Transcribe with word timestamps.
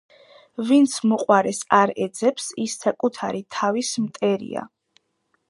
ვინც 0.69 0.95
მოყვარეს 1.11 1.59
არ 1.81 1.93
ეძებს, 2.07 2.49
ის 2.65 2.79
საკუთარი 2.87 3.45
თავის 3.59 3.93
მტერია 4.09 4.67